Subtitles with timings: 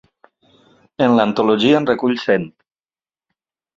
[1.07, 2.51] En l'antologia en recull cent.